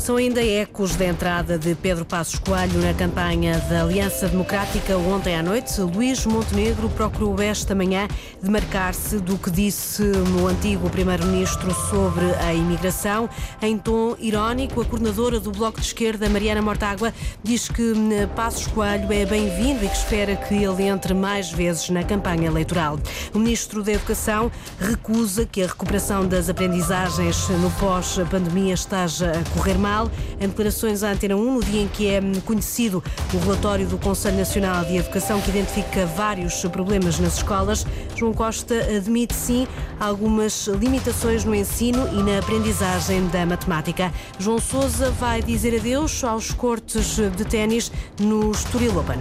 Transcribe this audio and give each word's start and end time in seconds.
São 0.00 0.16
ainda 0.16 0.42
ecos 0.42 0.96
da 0.96 1.04
entrada 1.04 1.58
de 1.58 1.74
Pedro 1.74 2.06
Passos 2.06 2.38
Coelho 2.38 2.80
na 2.80 2.94
campanha 2.94 3.58
da 3.68 3.82
Aliança 3.82 4.28
Democrática 4.28 4.96
ontem 4.96 5.36
à 5.36 5.42
noite. 5.42 5.78
Luís 5.82 6.24
Montenegro 6.24 6.88
procurou 6.88 7.38
esta 7.38 7.74
manhã 7.74 8.08
demarcar-se 8.42 9.18
do 9.18 9.36
que 9.36 9.50
disse 9.50 10.02
o 10.40 10.46
antigo 10.46 10.88
Primeiro-Ministro 10.88 11.70
sobre 11.90 12.24
a 12.40 12.54
imigração. 12.54 13.28
Em 13.60 13.76
tom 13.76 14.16
irónico, 14.18 14.80
a 14.80 14.86
coordenadora 14.86 15.38
do 15.38 15.52
Bloco 15.52 15.78
de 15.78 15.86
Esquerda, 15.86 16.30
Mariana 16.30 16.62
Mortágua, 16.62 17.12
diz 17.44 17.68
que 17.68 17.92
hum, 17.92 18.08
Passos 18.34 18.68
Coelho 18.68 19.12
é 19.12 19.26
bem-vindo 19.26 19.84
e 19.84 19.88
que 19.88 19.96
espera 19.96 20.34
que 20.34 20.54
ele 20.54 20.84
entre 20.84 21.12
mais 21.12 21.50
vezes 21.50 21.90
na 21.90 22.02
campanha 22.02 22.46
eleitoral. 22.46 22.98
O 23.34 23.38
Ministro 23.38 23.82
da 23.82 23.92
Educação 23.92 24.50
recusa 24.78 25.44
que 25.44 25.62
a 25.62 25.66
recuperação 25.66 26.26
das 26.26 26.48
aprendizagens 26.48 27.50
no 27.50 27.70
pós-pandemia 27.72 28.72
esteja 28.72 29.32
a 29.32 29.50
correr 29.54 29.76
mal 29.90 30.10
em 30.40 30.46
declarações 30.46 31.02
à 31.02 31.10
Antena 31.10 31.34
1, 31.34 31.54
no 31.54 31.64
dia 31.64 31.82
em 31.82 31.88
que 31.88 32.06
é 32.06 32.20
conhecido 32.44 33.02
o 33.34 33.38
relatório 33.38 33.86
do 33.86 33.98
Conselho 33.98 34.36
Nacional 34.36 34.84
de 34.84 34.96
Educação 34.96 35.40
que 35.40 35.50
identifica 35.50 36.06
vários 36.06 36.62
problemas 36.66 37.18
nas 37.18 37.38
escolas, 37.38 37.84
João 38.14 38.32
Costa 38.32 38.74
admite 38.96 39.34
sim 39.34 39.66
algumas 39.98 40.68
limitações 40.68 41.44
no 41.44 41.54
ensino 41.54 42.08
e 42.12 42.22
na 42.22 42.38
aprendizagem 42.38 43.26
da 43.28 43.44
matemática. 43.44 44.12
João 44.38 44.60
Sousa 44.60 45.10
vai 45.10 45.42
dizer 45.42 45.76
adeus 45.76 46.22
aos 46.22 46.52
cortes 46.52 47.16
de 47.16 47.44
ténis 47.44 47.90
no 48.20 48.52
Estoril 48.52 48.96
Open. 48.98 49.18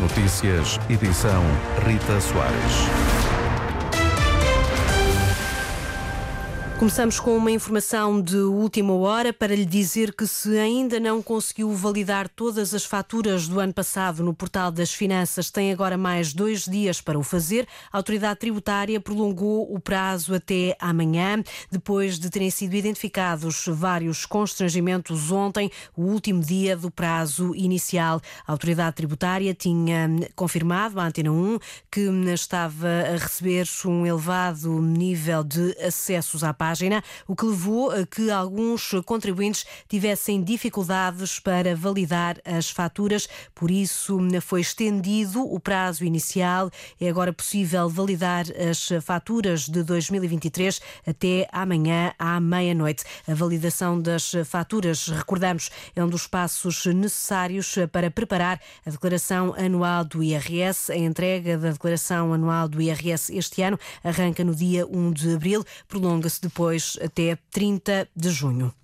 Notícias, 0.00 0.78
edição 0.88 1.42
Rita 1.86 2.20
Soares. 2.20 3.19
Começamos 6.80 7.20
com 7.20 7.36
uma 7.36 7.50
informação 7.50 8.22
de 8.22 8.38
última 8.38 8.94
hora 8.94 9.34
para 9.34 9.54
lhe 9.54 9.66
dizer 9.66 10.14
que 10.14 10.26
se 10.26 10.56
ainda 10.56 10.98
não 10.98 11.22
conseguiu 11.22 11.70
validar 11.74 12.26
todas 12.26 12.72
as 12.72 12.86
faturas 12.86 13.46
do 13.46 13.60
ano 13.60 13.74
passado 13.74 14.24
no 14.24 14.32
portal 14.32 14.70
das 14.70 14.90
finanças, 14.90 15.50
tem 15.50 15.70
agora 15.70 15.98
mais 15.98 16.32
dois 16.32 16.64
dias 16.64 16.98
para 16.98 17.18
o 17.18 17.22
fazer. 17.22 17.68
A 17.92 17.98
autoridade 17.98 18.40
tributária 18.40 18.98
prolongou 18.98 19.70
o 19.70 19.78
prazo 19.78 20.34
até 20.34 20.74
amanhã, 20.80 21.44
depois 21.70 22.18
de 22.18 22.30
terem 22.30 22.50
sido 22.50 22.74
identificados 22.74 23.66
vários 23.68 24.24
constrangimentos 24.24 25.30
ontem, 25.30 25.70
o 25.94 26.04
último 26.04 26.40
dia 26.40 26.78
do 26.78 26.90
prazo 26.90 27.54
inicial. 27.54 28.22
A 28.46 28.52
autoridade 28.52 28.96
tributária 28.96 29.52
tinha 29.52 30.08
confirmado 30.34 30.98
à 30.98 31.04
Antena 31.04 31.30
1 31.30 31.58
que 31.90 32.08
estava 32.32 32.88
a 32.88 33.18
receber 33.18 33.68
um 33.84 34.06
elevado 34.06 34.80
nível 34.80 35.44
de 35.44 35.76
acessos 35.78 36.42
à 36.42 36.54
página 36.54 36.69
página, 36.70 37.02
o 37.26 37.34
que 37.34 37.44
levou 37.44 37.90
a 37.90 38.06
que 38.06 38.30
alguns 38.30 38.92
contribuintes 39.04 39.66
tivessem 39.88 40.40
dificuldades 40.40 41.40
para 41.40 41.74
validar 41.74 42.36
as 42.44 42.70
faturas. 42.70 43.28
Por 43.56 43.72
isso, 43.72 44.18
foi 44.40 44.60
estendido 44.60 45.42
o 45.42 45.58
prazo 45.58 46.04
inicial. 46.04 46.70
É 47.00 47.08
agora 47.08 47.32
possível 47.32 47.88
validar 47.88 48.44
as 48.70 48.88
faturas 49.04 49.68
de 49.68 49.82
2023 49.82 50.80
até 51.04 51.48
amanhã 51.50 52.12
à 52.16 52.38
meia-noite. 52.38 53.02
A 53.26 53.34
validação 53.34 54.00
das 54.00 54.32
faturas, 54.44 55.08
recordamos, 55.08 55.70
é 55.96 56.04
um 56.04 56.08
dos 56.08 56.28
passos 56.28 56.86
necessários 56.86 57.74
para 57.90 58.12
preparar 58.12 58.60
a 58.86 58.90
declaração 58.90 59.54
anual 59.58 60.04
do 60.04 60.22
IRS. 60.22 60.92
A 60.92 60.96
entrega 60.96 61.58
da 61.58 61.72
declaração 61.72 62.32
anual 62.32 62.68
do 62.68 62.80
IRS 62.80 63.36
este 63.36 63.60
ano 63.62 63.76
arranca 64.04 64.44
no 64.44 64.54
dia 64.54 64.86
1 64.86 65.12
de 65.12 65.34
abril, 65.34 65.64
prolonga-se 65.88 66.40
depois 66.40 66.59
depois 66.60 66.98
até 67.02 67.38
30 67.50 68.06
de 68.14 68.28
junho. 68.28 68.74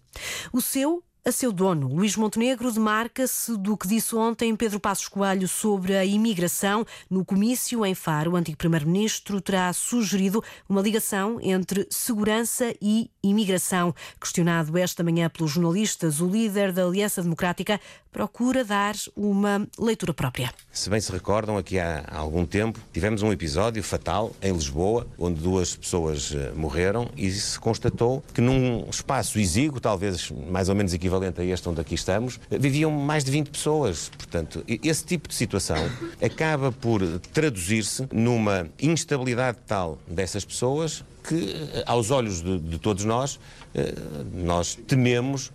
O 0.50 0.62
seu 0.62 1.02
a 1.26 1.32
seu 1.32 1.50
dono, 1.50 1.88
Luís 1.88 2.14
Montenegro, 2.14 2.70
demarca-se 2.70 3.56
do 3.56 3.76
que 3.76 3.88
disse 3.88 4.14
ontem 4.14 4.54
Pedro 4.54 4.78
Passos 4.78 5.08
Coelho 5.08 5.48
sobre 5.48 5.96
a 5.96 6.04
imigração. 6.04 6.86
No 7.10 7.24
comício 7.24 7.84
em 7.84 7.96
Faro, 7.96 8.30
o 8.30 8.36
antigo 8.36 8.56
primeiro-ministro 8.56 9.40
terá 9.40 9.72
sugerido 9.72 10.40
uma 10.68 10.80
ligação 10.80 11.40
entre 11.42 11.84
segurança 11.90 12.72
e 12.80 13.10
imigração. 13.24 13.92
Questionado 14.20 14.78
esta 14.78 15.02
manhã 15.02 15.28
pelos 15.28 15.50
jornalistas, 15.50 16.20
o 16.20 16.28
líder 16.28 16.70
da 16.70 16.84
Aliança 16.84 17.20
Democrática 17.20 17.80
procura 18.12 18.64
dar 18.64 18.94
uma 19.14 19.68
leitura 19.78 20.14
própria. 20.14 20.50
Se 20.72 20.88
bem 20.88 21.00
se 21.00 21.10
recordam, 21.10 21.58
aqui 21.58 21.78
há 21.78 22.04
algum 22.08 22.46
tempo 22.46 22.78
tivemos 22.92 23.20
um 23.22 23.32
episódio 23.32 23.82
fatal 23.82 24.34
em 24.40 24.52
Lisboa, 24.52 25.06
onde 25.18 25.40
duas 25.40 25.76
pessoas 25.76 26.32
eh, 26.32 26.52
morreram 26.56 27.10
e 27.14 27.30
se 27.30 27.58
constatou 27.58 28.24
que 28.32 28.40
num 28.40 28.88
espaço 28.88 29.38
exíguo, 29.38 29.80
talvez 29.80 30.30
mais 30.30 30.70
ou 30.70 30.74
menos 30.74 30.94
equivalente 30.94 31.15
equivalente 31.16 31.40
a 31.40 31.44
este 31.44 31.68
onde 31.68 31.80
aqui 31.80 31.94
estamos, 31.94 32.38
viviam 32.50 32.90
mais 32.90 33.24
de 33.24 33.30
20 33.30 33.50
pessoas. 33.50 34.10
Portanto, 34.16 34.62
esse 34.66 35.04
tipo 35.04 35.28
de 35.28 35.34
situação 35.34 35.76
acaba 36.22 36.70
por 36.70 37.02
traduzir-se 37.32 38.06
numa 38.12 38.68
instabilidade 38.80 39.58
tal 39.66 39.98
dessas 40.06 40.44
pessoas 40.44 41.04
que, 41.26 41.54
aos 41.86 42.10
olhos 42.10 42.42
de, 42.42 42.58
de 42.58 42.78
todos 42.78 43.04
nós, 43.04 43.40
eh, 43.74 43.92
nós 44.32 44.78
tememos 44.86 45.48
eh, 45.48 45.50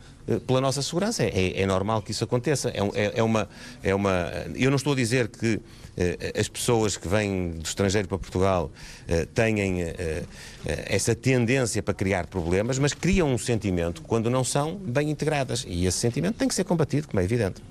pela 0.46 0.62
nossa 0.62 0.82
segurança. 0.82 1.24
É, 1.24 1.62
é, 1.62 1.66
normal 1.66 2.02
que 2.02 2.12
isso 2.12 2.24
aconteça. 2.24 2.70
É, 2.70 2.80
é, 2.80 3.12
é, 3.16 3.24
uma, 3.24 3.50
é 3.84 3.94
uma. 3.94 4.32
Eu 4.56 4.70
não 4.70 4.78
estou 4.78 4.94
a 4.94 4.96
dizer 4.96 5.28
que 5.28 5.59
eh, 5.98 6.34
as 6.40 6.48
pessoas 6.48 6.96
que 6.96 7.08
vêm 7.08 7.52
do 7.52 7.66
estrangeiro 7.66 8.08
para 8.08 8.18
Portugal 8.18 8.72
eh, 9.08 9.28
eh, 9.36 10.24
eh, 10.66 10.86
essa 10.88 11.14
tendência 11.14 11.84
para 11.84 11.94
criar 11.94 12.28
problemas, 12.28 12.80
mas 12.80 12.94
criam 12.94 13.34
um 13.34 13.38
sentimento 13.38 14.02
quando 14.04 14.30
não 14.30 14.44
são 14.44 14.76
bem 14.76 15.10
integradas. 15.10 15.66
E 15.68 15.86
esse 15.86 15.98
sentimento 15.98 16.38
tem 16.38 16.48
que 16.48 16.56
ser 16.56 16.64
combatido, 16.64 17.08
como 17.08 17.20
é 17.20 17.24
evidente. 17.24 17.62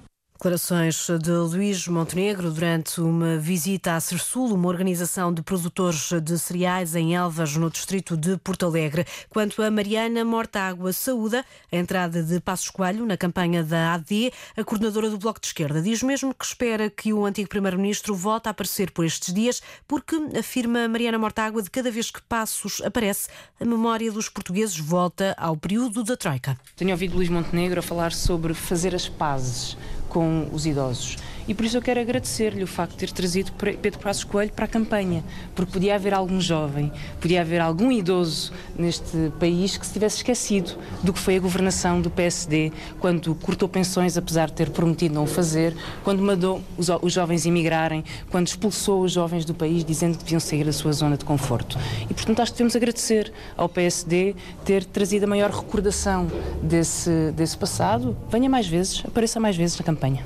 Declarações 0.41 1.07
de 1.23 1.33
Luís 1.33 1.87
Montenegro 1.87 2.51
durante 2.51 2.99
uma 2.99 3.37
visita 3.37 3.95
à 3.95 4.01
Cersul, 4.01 4.55
uma 4.55 4.69
organização 4.69 5.35
de 5.35 5.43
produtores 5.43 6.11
de 6.23 6.39
cereais 6.39 6.97
em 6.97 7.15
Elvas, 7.15 7.57
no 7.57 7.69
distrito 7.69 8.17
de 8.17 8.39
Porto 8.39 8.65
Alegre. 8.65 9.05
Quanto 9.29 9.63
a 9.63 9.71
Mariana 9.71 10.25
Mortágua 10.25 10.95
Saúda, 10.95 11.45
a 11.71 11.77
entrada 11.77 12.23
de 12.23 12.41
Passos 12.41 12.71
Coelho 12.71 13.05
na 13.05 13.19
campanha 13.19 13.63
da 13.63 13.93
AD, 13.93 14.33
a 14.57 14.65
coordenadora 14.65 15.11
do 15.11 15.19
Bloco 15.19 15.39
de 15.39 15.49
Esquerda 15.49 15.83
diz 15.83 16.03
mesmo 16.03 16.33
que 16.33 16.47
espera 16.47 16.89
que 16.89 17.13
o 17.13 17.27
antigo 17.27 17.51
primeiro-ministro 17.51 18.15
volte 18.15 18.49
a 18.49 18.53
aparecer 18.53 18.93
por 18.93 19.05
estes 19.05 19.35
dias, 19.35 19.63
porque, 19.87 20.17
afirma 20.39 20.89
Mariana 20.89 21.19
Mortágua, 21.19 21.63
de 21.63 21.69
cada 21.69 21.91
vez 21.91 22.11
que 22.11 22.23
Passos 22.23 22.81
aparece, 22.83 23.29
a 23.61 23.65
memória 23.67 24.11
dos 24.11 24.31
portugueses 24.31 24.79
volta 24.79 25.35
ao 25.37 25.55
período 25.55 26.03
da 26.03 26.17
Troika. 26.17 26.59
Tenho 26.77 26.93
ouvido 26.93 27.17
Luís 27.17 27.29
Montenegro 27.29 27.81
a 27.81 27.83
falar 27.83 28.15
sobre 28.15 28.55
fazer 28.55 28.95
as 28.95 29.07
pazes 29.07 29.77
com 30.11 30.49
os 30.53 30.67
idosos. 30.67 31.17
E 31.49 31.55
por 31.55 31.65
isso 31.65 31.77
eu 31.77 31.83
quero 31.83 32.01
agradecer-lhe 32.01 32.63
o 32.63 32.67
facto 32.67 32.93
de 32.93 32.99
ter 32.99 33.13
trazido 33.13 33.53
Pedro 33.53 33.99
Passos 33.99 34.25
Coelho 34.25 34.53
para 34.53 34.65
a 34.65 34.69
campanha, 34.69 35.25
porque 35.55 35.73
podia 35.73 35.95
haver 35.95 36.15
algum 36.15 36.41
jovem, 36.41 36.93
podia 37.21 37.41
haver 37.41 37.61
algum 37.61 37.91
idoso 37.91 38.53
neste 38.79 39.33
país 39.39 39.77
que 39.77 39.87
se 39.87 39.93
tivesse 39.93 40.19
esquecido 40.19 40.77
do 41.03 41.13
que 41.13 41.19
foi 41.19 41.37
a 41.37 41.41
governação 41.41 42.01
do 42.01 42.11
PSD, 42.11 42.73
quando 42.99 43.35
cortou 43.35 43.69
pensões, 43.69 44.17
apesar 44.17 44.49
de 44.49 44.55
ter 44.55 44.71
prometido 44.71 45.15
não 45.15 45.25
o 45.25 45.27
fazer, 45.27 45.75
quando 46.05 46.23
mandou 46.23 46.63
os, 46.77 47.13
jovens 47.13 47.47
emigrarem, 47.47 48.05
quando 48.31 48.47
expulsou 48.47 49.03
os 49.03 49.13
jovens 49.13 49.45
do 49.45 49.55
país 49.55 49.85
dizendo 49.85 50.19
que 50.19 50.25
deviam 50.25 50.41
sair 50.41 50.65
da 50.65 50.73
sua 50.73 50.93
zona 50.93 51.17
de 51.17 51.25
conforto. 51.25 51.79
E 52.09 52.15
portanto 52.15 52.41
acho 52.41 52.53
que 52.53 52.59
devemos 52.59 52.77
agradecer 52.77 53.33
ao 53.57 53.69
PSD 53.69 54.35
ter 54.65 54.85
trazido 54.85 55.25
a 55.25 55.29
maior 55.29 55.51
recordação 55.51 56.29
desse, 56.63 57.33
desse 57.33 57.57
passado. 57.57 58.17
Venha 58.31 58.49
mais 58.49 58.67
vezes, 58.67 59.03
apareça 59.07 59.41
mais 59.41 59.57
vezes 59.57 59.79
na 59.79 59.85
campanha. 59.85 60.23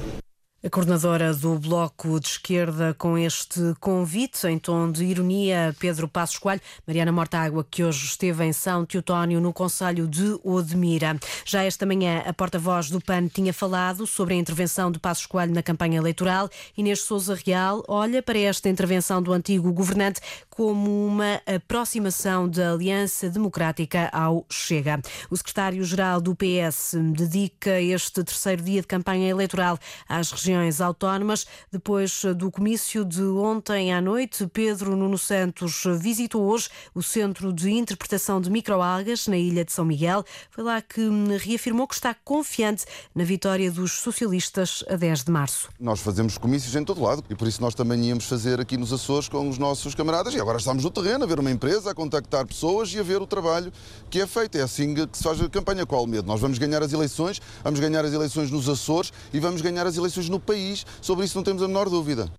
A 0.66 0.70
coordenadora 0.70 1.34
do 1.34 1.58
Bloco 1.58 2.18
de 2.18 2.26
Esquerda 2.26 2.94
com 2.94 3.18
este 3.18 3.60
convite, 3.80 4.46
em 4.46 4.58
tom 4.58 4.90
de 4.90 5.04
ironia, 5.04 5.76
Pedro 5.78 6.08
Passos 6.08 6.38
Coelho, 6.38 6.62
Mariana 6.86 7.12
Mortágua, 7.12 7.66
que 7.70 7.84
hoje 7.84 8.06
esteve 8.06 8.42
em 8.46 8.52
São 8.54 8.86
Teotónio, 8.86 9.42
no 9.42 9.52
Conselho 9.52 10.08
de 10.08 10.40
Odmira. 10.42 11.20
Já 11.44 11.62
esta 11.64 11.84
manhã, 11.84 12.22
a 12.24 12.32
porta-voz 12.32 12.88
do 12.88 12.98
PAN 12.98 13.28
tinha 13.28 13.52
falado 13.52 14.06
sobre 14.06 14.32
a 14.32 14.36
intervenção 14.38 14.90
de 14.90 14.98
Passos 14.98 15.26
Coelho 15.26 15.52
na 15.52 15.62
campanha 15.62 15.98
eleitoral. 15.98 16.48
Inês 16.74 17.00
Souza 17.00 17.38
Real 17.44 17.84
olha 17.86 18.22
para 18.22 18.38
esta 18.38 18.66
intervenção 18.70 19.20
do 19.20 19.34
antigo 19.34 19.70
governante 19.70 20.22
como 20.48 21.06
uma 21.06 21.42
aproximação 21.44 22.48
da 22.48 22.72
Aliança 22.72 23.28
Democrática 23.28 24.08
ao 24.10 24.46
Chega. 24.50 24.98
O 25.28 25.36
secretário-geral 25.36 26.22
do 26.22 26.34
PS 26.34 26.94
dedica 27.12 27.82
este 27.82 28.24
terceiro 28.24 28.62
dia 28.62 28.80
de 28.80 28.86
campanha 28.86 29.28
eleitoral 29.28 29.78
às 30.08 30.32
regiões 30.32 30.53
regiões 30.54 30.80
autónomas. 30.80 31.46
Depois 31.70 32.22
do 32.36 32.50
comício 32.50 33.04
de 33.04 33.22
ontem 33.22 33.92
à 33.92 34.00
noite, 34.00 34.46
Pedro 34.46 34.96
Nuno 34.96 35.18
Santos 35.18 35.82
visitou 35.98 36.42
hoje 36.42 36.68
o 36.94 37.02
Centro 37.02 37.52
de 37.52 37.70
Interpretação 37.70 38.40
de 38.40 38.50
Microalgas 38.50 39.26
na 39.26 39.36
Ilha 39.36 39.64
de 39.64 39.72
São 39.72 39.84
Miguel. 39.84 40.24
Foi 40.50 40.62
lá 40.62 40.80
que 40.80 41.00
reafirmou 41.38 41.88
que 41.88 41.94
está 41.94 42.14
confiante 42.14 42.84
na 43.14 43.24
vitória 43.24 43.70
dos 43.70 43.92
socialistas 43.92 44.84
a 44.88 44.96
10 44.96 45.24
de 45.24 45.32
março. 45.32 45.68
Nós 45.80 46.00
fazemos 46.00 46.38
comícios 46.38 46.74
em 46.76 46.84
todo 46.84 47.02
lado 47.02 47.24
e 47.28 47.34
por 47.34 47.48
isso 47.48 47.60
nós 47.60 47.74
também 47.74 48.04
íamos 48.04 48.24
fazer 48.24 48.60
aqui 48.60 48.76
nos 48.76 48.92
Açores 48.92 49.28
com 49.28 49.48
os 49.48 49.58
nossos 49.58 49.94
camaradas 49.94 50.34
e 50.34 50.40
agora 50.40 50.58
estamos 50.58 50.84
no 50.84 50.90
terreno 50.90 51.24
a 51.24 51.26
ver 51.26 51.40
uma 51.40 51.50
empresa, 51.50 51.90
a 51.90 51.94
contactar 51.94 52.46
pessoas 52.46 52.92
e 52.92 52.98
a 52.98 53.02
ver 53.02 53.20
o 53.20 53.26
trabalho 53.26 53.72
que 54.08 54.20
é 54.20 54.26
feito. 54.26 54.56
É 54.56 54.62
assim 54.62 54.94
que 54.94 55.08
se 55.12 55.22
faz 55.22 55.40
a 55.40 55.48
campanha. 55.48 55.84
Qual 55.84 56.04
o 56.04 56.06
medo? 56.06 56.26
Nós 56.26 56.40
vamos 56.40 56.58
ganhar 56.58 56.82
as 56.82 56.92
eleições, 56.92 57.40
vamos 57.62 57.80
ganhar 57.80 58.04
as 58.04 58.12
eleições 58.12 58.50
nos 58.50 58.68
Açores 58.68 59.12
e 59.32 59.40
vamos 59.40 59.60
ganhar 59.60 59.86
as 59.86 59.96
eleições 59.96 60.28
no 60.28 60.38
país. 60.44 60.86
Sobre 61.00 61.24
isso 61.24 61.36
não 61.36 61.44
temos 61.44 61.62
a 61.62 61.68
menor 61.68 61.88
dúvida. 61.88 62.30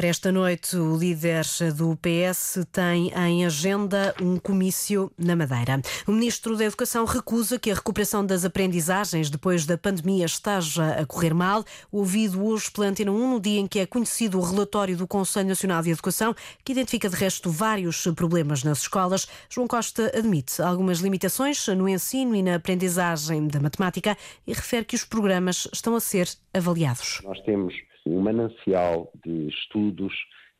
Para 0.00 0.08
esta 0.08 0.32
noite, 0.32 0.78
o 0.78 0.96
líder 0.96 1.44
do 1.76 1.94
PS 1.94 2.66
tem 2.72 3.12
em 3.14 3.44
agenda 3.44 4.14
um 4.18 4.38
comício 4.38 5.12
na 5.18 5.36
Madeira. 5.36 5.82
O 6.06 6.12
ministro 6.12 6.56
da 6.56 6.64
Educação 6.64 7.04
recusa 7.04 7.58
que 7.58 7.70
a 7.70 7.74
recuperação 7.74 8.24
das 8.24 8.42
aprendizagens 8.42 9.28
depois 9.28 9.66
da 9.66 9.76
pandemia 9.76 10.24
esteja 10.24 10.92
a 10.92 11.04
correr 11.04 11.34
mal. 11.34 11.62
Ouvido 11.92 12.42
hoje 12.42 12.70
pela 12.70 12.86
Antena 12.86 13.12
1, 13.12 13.30
no 13.30 13.38
dia 13.38 13.60
em 13.60 13.66
que 13.66 13.78
é 13.78 13.84
conhecido 13.84 14.38
o 14.38 14.42
relatório 14.42 14.96
do 14.96 15.06
Conselho 15.06 15.48
Nacional 15.50 15.82
de 15.82 15.90
Educação, 15.90 16.34
que 16.64 16.72
identifica 16.72 17.10
de 17.10 17.16
resto 17.16 17.50
vários 17.50 18.02
problemas 18.16 18.64
nas 18.64 18.80
escolas, 18.80 19.28
João 19.50 19.68
Costa 19.68 20.10
admite 20.16 20.62
algumas 20.62 21.00
limitações 21.00 21.68
no 21.68 21.86
ensino 21.86 22.34
e 22.34 22.42
na 22.42 22.54
aprendizagem 22.54 23.48
da 23.48 23.60
matemática 23.60 24.16
e 24.46 24.54
refere 24.54 24.86
que 24.86 24.96
os 24.96 25.04
programas 25.04 25.68
estão 25.70 25.94
a 25.94 26.00
ser 26.00 26.26
avaliados. 26.54 27.20
Nós 27.22 27.38
temos 27.42 27.89
um 28.06 28.20
manancial 28.20 29.12
de 29.24 29.48
estudos, 29.48 30.12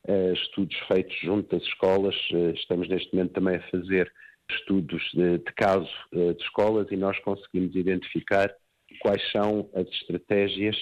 uh, 0.09 0.33
estudos 0.33 0.77
feitos 0.89 1.17
junto 1.23 1.57
das 1.57 1.67
escolas. 1.67 2.15
Uh, 2.33 2.51
estamos 2.51 2.89
neste 2.89 3.15
momento 3.15 3.33
também 3.33 3.57
a 3.57 3.71
fazer 3.71 4.13
estudos 4.51 5.03
de, 5.15 5.39
de 5.39 5.53
caso 5.57 5.89
uh, 6.13 6.35
de 6.35 6.43
escolas 6.43 6.87
e 6.91 6.97
nós 6.97 7.19
conseguimos 7.21 7.75
identificar 7.75 8.53
quais 9.01 9.23
são 9.31 9.71
as 9.75 9.87
estratégias 9.89 10.77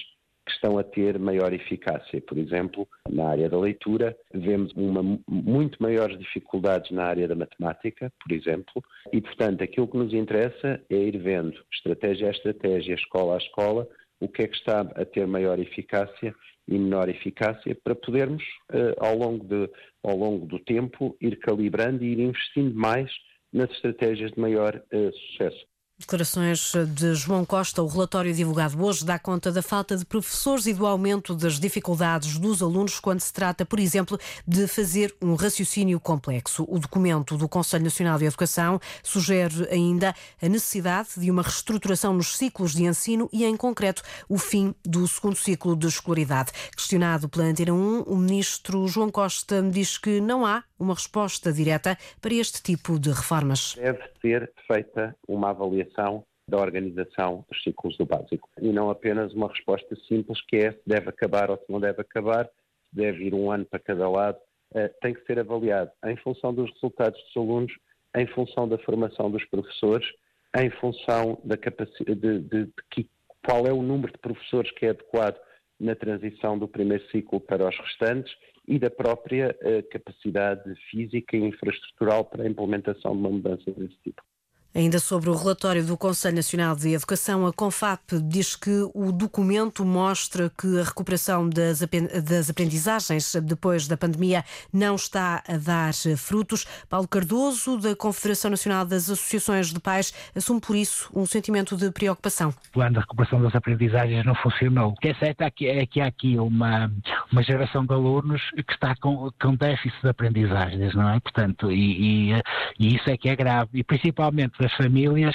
que 0.49 0.55
estão 0.55 0.79
a 0.79 0.83
ter 0.83 1.19
maior 1.19 1.53
eficácia. 1.53 2.23
Por 2.23 2.39
exemplo, 2.39 2.89
na 3.09 3.29
área 3.29 3.49
da 3.51 3.59
leitura, 3.59 4.17
vemos 4.33 4.73
uma, 4.73 5.03
muito 5.29 5.81
maiores 5.81 6.19
dificuldades 6.19 6.91
na 6.91 7.05
área 7.05 7.29
da 7.29 7.35
matemática, 7.35 8.11
por 8.25 8.35
exemplo, 8.35 8.83
e, 9.13 9.21
portanto, 9.21 9.63
aquilo 9.63 9.87
que 9.87 9.99
nos 9.99 10.15
interessa 10.15 10.83
é 10.89 10.97
ir 10.97 11.19
vendo, 11.19 11.55
estratégia 11.71 12.29
a 12.29 12.31
estratégia, 12.31 12.95
escola 12.95 13.35
a 13.35 13.39
escola, 13.39 13.87
o 14.21 14.29
que 14.29 14.43
é 14.43 14.49
que 14.49 14.57
está 14.57 14.81
a 14.81 15.05
ter 15.05 15.27
maior 15.27 15.59
eficácia 15.59 16.35
e 16.67 16.79
menor 16.79 17.09
eficácia 17.09 17.77
para 17.83 17.95
podermos, 17.95 18.43
uh, 18.73 18.95
ao, 18.99 19.17
longo 19.17 19.45
de, 19.45 19.71
ao 20.03 20.17
longo 20.17 20.47
do 20.47 20.59
tempo, 20.59 21.17
ir 21.21 21.39
calibrando 21.39 22.05
e 22.05 22.13
ir 22.13 22.21
investindo 22.21 22.75
mais 22.75 23.11
nas 23.53 23.71
estratégias 23.71 24.33
de 24.33 24.41
maior 24.41 24.83
uh, 24.93 25.13
sucesso. 25.13 25.67
Declarações 26.01 26.73
de 26.95 27.13
João 27.17 27.45
Costa. 27.45 27.83
O 27.83 27.89
relatório 27.89 28.33
divulgado 28.33 28.81
hoje 28.81 29.05
dá 29.05 29.19
conta 29.19 29.51
da 29.51 29.61
falta 29.61 29.97
de 29.97 30.05
professores 30.05 30.67
e 30.67 30.73
do 30.73 30.87
aumento 30.87 31.35
das 31.35 31.59
dificuldades 31.59 32.39
dos 32.39 32.63
alunos 32.63 33.01
quando 33.01 33.19
se 33.19 33.33
trata, 33.33 33.67
por 33.67 33.81
exemplo, 33.81 34.17
de 34.47 34.69
fazer 34.69 35.13
um 35.21 35.35
raciocínio 35.35 35.99
complexo. 35.99 36.65
O 36.69 36.79
documento 36.79 37.37
do 37.37 37.49
Conselho 37.49 37.83
Nacional 37.83 38.17
de 38.17 38.27
Educação 38.27 38.81
sugere 39.03 39.67
ainda 39.73 40.15
a 40.41 40.49
necessidade 40.49 41.09
de 41.17 41.33
uma 41.33 41.43
reestruturação 41.43 42.15
nos 42.15 42.37
ciclos 42.37 42.75
de 42.75 42.85
ensino 42.85 43.29
e, 43.33 43.45
em 43.45 43.57
concreto, 43.57 44.03
o 44.29 44.39
fim 44.39 44.73
do 44.85 45.07
segundo 45.09 45.37
ciclo 45.37 45.75
de 45.75 45.89
escolaridade. 45.89 46.53
Questionado 46.77 47.29
pela 47.29 47.47
Antena 47.47 47.73
1, 47.73 48.03
o 48.03 48.17
ministro 48.17 48.87
João 48.87 49.11
Costa 49.11 49.61
diz 49.63 49.99
que 49.99 50.21
não 50.21 50.47
há 50.47 50.63
uma 50.79 50.95
resposta 50.95 51.53
direta 51.53 51.97
para 52.21 52.35
este 52.35 52.63
tipo 52.63 52.99
de 52.99 53.11
reformas. 53.11 53.75
Deve 53.75 54.03
ser 54.21 54.53
feita 54.67 55.17
uma 55.27 55.51
avaliação 55.51 56.25
da 56.49 56.59
organização 56.59 57.45
dos 57.49 57.63
ciclos 57.63 57.97
do 57.99 58.07
básico 58.07 58.49
e 58.61 58.73
não 58.73 58.89
apenas 58.89 59.35
uma 59.35 59.49
resposta 59.49 59.95
simples 60.09 60.41
que 60.47 60.57
é 60.57 60.73
se 60.73 60.81
deve 60.87 61.11
acabar 61.11 61.51
ou 61.51 61.59
se 61.59 61.65
não 61.69 61.79
deve 61.79 62.01
acabar, 62.01 62.47
se 62.47 62.97
deve 62.97 63.25
ir 63.25 63.35
um 63.35 63.51
ano 63.51 63.67
para 63.67 63.79
cada 63.79 64.09
lado, 64.09 64.39
uh, 64.75 64.89
tem 65.03 65.13
que 65.13 65.25
ser 65.27 65.39
avaliado 65.39 65.91
em 66.07 66.17
função 66.17 66.55
dos 66.55 66.73
resultados 66.73 67.23
dos 67.23 67.37
alunos, 67.37 67.73
em 68.17 68.27
função 68.29 68.67
da 68.67 68.79
formação 68.79 69.31
dos 69.31 69.45
professores, 69.45 70.07
em 70.57 70.71
função 70.71 71.39
da 71.45 71.59
capacidade 71.59 72.19
de, 72.19 72.39
de, 72.41 72.65
de 72.65 72.73
que, 72.91 73.09
qual 73.45 73.67
é 73.67 73.73
o 73.73 73.83
número 73.83 74.13
de 74.13 74.19
professores 74.19 74.71
que 74.73 74.87
é 74.87 74.91
adequado 74.91 75.39
na 75.79 75.95
transição 75.95 76.59
do 76.59 76.67
primeiro 76.67 77.07
ciclo 77.11 77.39
para 77.39 77.69
os 77.69 77.79
restantes 77.79 78.35
e 78.69 78.79
da 78.79 78.91
própria 78.91 79.57
uh, 79.63 79.89
capacidade 79.89 80.75
física 80.91 81.37
e 81.37 81.41
infraestrutural 81.41 82.27
para 82.27 82.45
a 82.45 82.49
implementação 82.49 83.13
de 83.13 83.19
uma 83.19 83.31
mudança 83.31 83.71
desse 83.73 83.97
tipo. 84.05 84.23
Ainda 84.79 85.01
sobre 85.01 85.29
o 85.29 85.35
relatório 85.35 85.85
do 85.85 85.97
Conselho 85.97 86.37
Nacional 86.37 86.77
de 86.77 86.91
Educação, 86.91 87.45
a 87.45 87.53
CONFAP 87.53 88.21
diz 88.23 88.55
que 88.55 88.89
o 88.95 89.11
documento 89.11 89.85
mostra 89.85 90.53
que 90.57 90.79
a 90.79 90.85
recuperação 90.85 91.51
das 91.51 92.49
aprendizagens 92.49 93.35
depois 93.43 93.89
da 93.89 93.97
pandemia 93.97 94.45
não 94.73 94.95
está 94.95 95.43
a 95.49 95.57
dar 95.57 95.93
frutos. 96.17 96.65
Paulo 96.89 97.09
Cardoso, 97.09 97.77
da 97.77 97.97
Confederação 97.97 98.53
Nacional 98.53 98.85
das 98.85 99.11
Associações 99.11 99.73
de 99.73 99.81
Pais, 99.81 100.15
assume 100.37 100.61
por 100.61 100.77
isso 100.77 101.11
um 101.13 101.27
sentimento 101.27 101.77
de 101.77 101.91
preocupação. 101.91 102.51
O 102.51 102.73
plano 102.73 102.93
de 102.93 103.01
recuperação 103.01 103.43
das 103.43 103.57
aprendizagens 103.57 104.25
não 104.25 104.37
funcionou. 104.37 104.91
O 104.91 104.95
que 104.95 105.09
é 105.09 105.15
certo 105.15 105.41
é 105.41 105.51
que, 105.51 105.67
é 105.67 105.85
que 105.87 106.01
há 106.01 106.07
aqui 106.07 106.39
uma, 106.39 106.89
uma 107.33 107.43
geração 107.43 107.85
de 107.85 107.93
alunos 107.93 108.41
que 108.55 108.73
está 108.73 108.95
com, 109.01 109.29
com 109.43 109.57
déficit 109.57 110.01
de 110.01 110.09
aprendizagens, 110.09 110.95
não 110.95 111.09
é? 111.09 111.19
Portanto, 111.19 111.73
e, 111.73 112.31
e, 112.31 112.43
e 112.79 112.95
isso 112.95 113.11
é 113.11 113.17
que 113.17 113.29
é 113.29 113.35
grave. 113.35 113.71
E 113.75 113.83
principalmente 113.83 114.68
das 114.69 114.75
famílias 114.77 115.35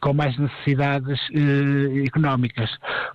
com 0.00 0.12
mais 0.12 0.36
necessidades 0.36 1.20
eh, 1.32 2.04
económicas, 2.04 2.68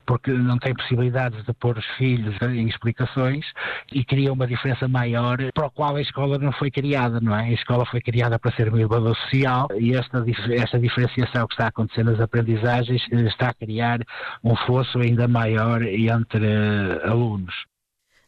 porque 0.05 0.31
não 0.31 0.57
têm 0.57 0.73
possibilidades 0.73 1.43
de 1.45 1.53
pôr 1.53 1.77
os 1.77 1.85
filhos 1.97 2.35
em 2.41 2.67
explicações 2.67 3.45
e 3.91 4.05
cria 4.05 4.31
uma 4.31 4.47
diferença 4.47 4.87
maior 4.87 5.37
para 5.53 5.67
o 5.67 5.71
qual 5.71 5.97
a 5.97 6.01
escola 6.01 6.37
não 6.37 6.53
foi 6.53 6.71
criada, 6.71 7.19
não 7.19 7.35
é? 7.35 7.43
A 7.43 7.51
escola 7.51 7.85
foi 7.85 7.99
criada 8.01 8.39
para 8.39 8.55
ser 8.55 8.71
um 8.73 8.77
elevador 8.77 9.15
social 9.17 9.67
e 9.77 9.93
esta, 9.93 10.23
esta 10.51 10.79
diferenciação 10.79 11.45
que 11.47 11.53
está 11.53 11.67
acontecendo 11.67 12.11
nas 12.11 12.21
aprendizagens 12.21 13.05
eh, 13.11 13.21
está 13.23 13.49
a 13.49 13.53
criar 13.53 13.99
um 14.43 14.55
fosso 14.55 14.99
ainda 14.99 15.27
maior 15.27 15.83
entre 15.83 16.45
eh, 16.45 17.01
alunos. 17.03 17.53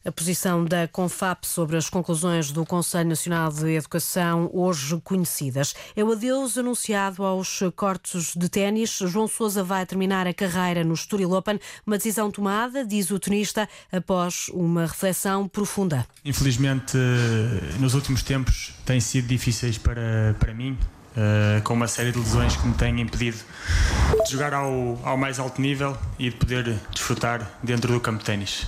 A 0.06 0.14
posição 0.14 0.64
da 0.64 0.88
CONFAP 0.88 1.46
sobre 1.46 1.76
as 1.76 1.90
conclusões 1.90 2.52
do 2.52 2.66
Conselho 2.66 3.10
Nacional 3.10 3.52
de 3.52 3.76
Educação, 3.76 4.50
hoje 4.54 4.98
conhecidas. 5.04 5.76
É 5.94 6.02
o 6.02 6.14
adeus 6.14 6.58
anunciado 6.58 7.22
aos 7.22 7.60
cortes 7.76 8.34
de 8.34 8.48
ténis. 8.48 8.98
João 8.98 9.28
Sousa 9.28 9.62
vai 9.62 9.86
terminar 9.86 10.26
a 10.26 10.34
carreira 10.34 10.86
no 10.86 10.94
Estoril 10.94 11.34
Open, 11.34 11.60
uma 11.86 11.98
decisão 11.98 12.32
tomada, 12.32 12.86
diz 12.86 13.12
o 13.12 13.20
tenista, 13.20 13.68
após 13.92 14.48
uma 14.54 14.86
reflexão 14.86 15.50
profunda. 15.50 16.08
Infelizmente, 16.24 16.96
nos 17.78 17.94
últimos 17.94 18.24
tempos 18.24 18.74
têm 18.86 19.02
sido 19.02 19.28
difíceis 19.28 19.78
para, 19.78 20.34
para 20.40 20.54
mim, 20.54 20.78
Uh, 21.10 21.62
com 21.64 21.74
uma 21.74 21.88
série 21.88 22.12
de 22.12 22.20
lesões 22.20 22.56
que 22.56 22.68
me 22.68 22.74
têm 22.76 23.02
impedido 23.02 23.38
de 24.24 24.32
jogar 24.32 24.54
ao, 24.54 24.98
ao 25.04 25.18
mais 25.18 25.40
alto 25.40 25.60
nível 25.60 25.98
e 26.20 26.30
de 26.30 26.36
poder 26.36 26.80
desfrutar 26.94 27.52
dentro 27.64 27.92
do 27.92 28.00
campo 28.00 28.20
de 28.20 28.26
ténis. 28.26 28.68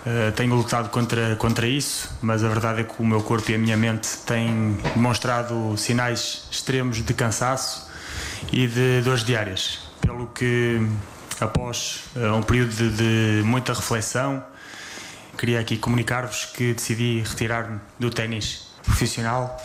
Uh, 0.00 0.32
tenho 0.32 0.54
lutado 0.54 0.88
contra, 0.88 1.36
contra 1.36 1.66
isso, 1.66 2.10
mas 2.22 2.42
a 2.42 2.48
verdade 2.48 2.80
é 2.80 2.84
que 2.84 3.02
o 3.02 3.06
meu 3.06 3.22
corpo 3.22 3.50
e 3.50 3.54
a 3.54 3.58
minha 3.58 3.76
mente 3.76 4.08
têm 4.26 4.78
demonstrado 4.94 5.76
sinais 5.76 6.48
extremos 6.50 7.04
de 7.04 7.12
cansaço 7.12 7.90
e 8.50 8.66
de 8.66 9.02
dores 9.02 9.22
diárias. 9.22 9.80
Pelo 10.00 10.26
que, 10.28 10.80
após 11.38 12.04
uh, 12.16 12.34
um 12.34 12.42
período 12.42 12.74
de, 12.74 12.90
de, 12.90 13.42
muita 13.44 13.74
reflexão, 13.74 14.42
queria 15.36 15.60
aqui 15.60 15.76
comunicar-vos 15.76 16.46
que 16.46 16.72
decidi 16.72 17.22
retirar-me 17.26 17.78
do 17.98 18.08
ténis 18.08 18.68
profissional 18.82 19.58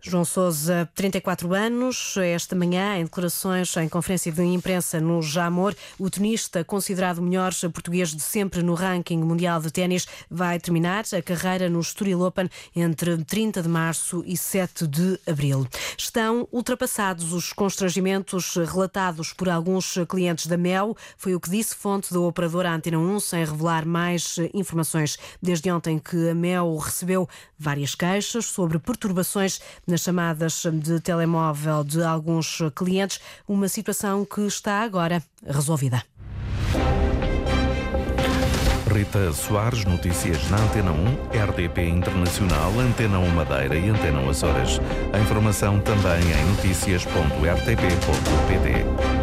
João 0.00 0.24
Sousa, 0.24 0.88
34 0.94 1.52
anos, 1.52 2.16
esta 2.18 2.54
manhã, 2.54 2.96
em 2.96 3.02
declarações 3.02 3.76
em 3.78 3.88
conferência 3.88 4.30
de 4.30 4.44
imprensa 4.44 5.00
no 5.00 5.20
Jamor, 5.20 5.74
o 5.98 6.08
tenista, 6.08 6.62
considerado 6.62 7.18
o 7.18 7.22
melhor 7.22 7.52
português 7.72 8.14
de 8.14 8.22
sempre 8.22 8.62
no 8.62 8.74
ranking 8.74 9.18
mundial 9.18 9.60
de 9.60 9.72
ténis, 9.72 10.06
vai 10.30 10.60
terminar 10.60 11.04
a 11.12 11.20
carreira 11.20 11.68
no 11.68 11.80
Estoril 11.80 12.20
Open 12.22 12.48
entre 12.76 13.24
30 13.24 13.60
de 13.60 13.68
março 13.68 14.22
e 14.24 14.36
7 14.36 14.86
de 14.86 15.18
abril. 15.26 15.66
Estão 15.96 16.46
ultrapassados 16.52 17.32
os 17.32 17.52
constrangimentos 17.52 18.54
relatados 18.54 19.32
por 19.32 19.48
alguns 19.48 19.98
clientes 20.08 20.46
da 20.46 20.56
Mel, 20.56 20.96
foi 21.16 21.34
o 21.34 21.40
que 21.40 21.50
disse 21.50 21.74
fonte 21.74 22.14
da 22.14 22.20
operadora 22.20 22.72
Antena 22.72 23.00
1, 23.00 23.18
sem 23.18 23.44
revelar 23.44 23.84
mais 23.84 24.36
informações. 24.54 25.18
Desde 25.42 25.72
ontem 25.72 25.98
que 25.98 26.28
a 26.28 26.34
Mel 26.36 26.76
recebeu 26.76 27.28
várias 27.58 27.96
queixas 27.96 28.46
sobre 28.46 28.78
perturbações 28.78 29.60
nas 29.88 30.02
chamadas 30.02 30.62
de 30.74 31.00
telemóvel 31.00 31.82
de 31.82 32.04
alguns 32.04 32.58
clientes, 32.76 33.20
uma 33.48 33.68
situação 33.68 34.24
que 34.24 34.42
está 34.42 34.82
agora 34.82 35.20
resolvida. 35.44 36.04
Rita 38.98 39.32
Soares, 39.32 39.84
notícias 39.84 40.50
na 40.50 40.58
Antena 40.58 40.90
1, 40.90 41.28
RDP 41.50 41.88
Internacional, 41.88 42.72
Antena 42.78 43.18
1 43.18 43.30
Madeira 43.30 43.76
e 43.76 43.88
Antena 43.88 44.20
1 44.20 44.30
Açores. 44.30 44.80
A 45.12 45.18
informação 45.18 45.80
também 45.80 46.20
em 46.32 46.44
notícias.rtp.pt. 46.46 49.17